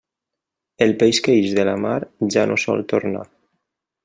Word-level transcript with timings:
El 0.85 0.93
peix 1.03 1.19
que 1.27 1.35
ix 1.41 1.53
de 1.59 1.67
la 1.71 1.77
mar, 1.85 1.95
ja 2.37 2.49
no 2.53 2.61
sol 2.67 2.85
tornar. 2.95 3.27